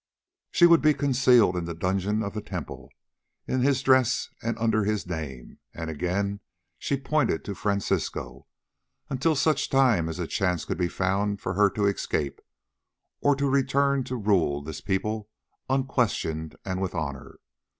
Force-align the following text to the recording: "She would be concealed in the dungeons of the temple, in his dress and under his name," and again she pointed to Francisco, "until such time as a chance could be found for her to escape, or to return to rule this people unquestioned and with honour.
"She 0.49 0.65
would 0.65 0.81
be 0.81 0.95
concealed 0.95 1.55
in 1.55 1.65
the 1.65 1.75
dungeons 1.75 2.23
of 2.23 2.33
the 2.33 2.41
temple, 2.41 2.89
in 3.47 3.61
his 3.61 3.83
dress 3.83 4.29
and 4.41 4.57
under 4.57 4.83
his 4.83 5.05
name," 5.05 5.59
and 5.75 5.91
again 5.91 6.39
she 6.79 6.97
pointed 6.99 7.45
to 7.45 7.53
Francisco, 7.53 8.47
"until 9.11 9.35
such 9.35 9.69
time 9.69 10.09
as 10.09 10.17
a 10.17 10.25
chance 10.25 10.65
could 10.65 10.79
be 10.79 10.87
found 10.89 11.39
for 11.39 11.53
her 11.53 11.69
to 11.69 11.85
escape, 11.85 12.41
or 13.19 13.35
to 13.35 13.47
return 13.47 14.03
to 14.05 14.15
rule 14.15 14.63
this 14.63 14.81
people 14.81 15.29
unquestioned 15.69 16.55
and 16.65 16.81
with 16.81 16.95
honour. 16.95 17.37